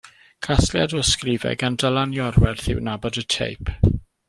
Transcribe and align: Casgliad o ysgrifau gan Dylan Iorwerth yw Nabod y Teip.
Casgliad 0.45 0.95
o 0.99 1.01
ysgrifau 1.01 1.53
gan 1.65 1.77
Dylan 1.83 2.17
Iorwerth 2.17 2.73
yw 2.77 2.83
Nabod 2.89 3.23
y 3.25 3.27
Teip. 3.37 3.75